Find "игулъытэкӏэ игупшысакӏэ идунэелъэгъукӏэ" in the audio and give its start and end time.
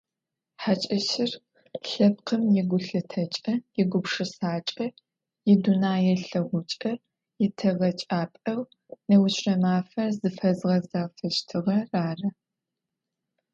2.59-6.91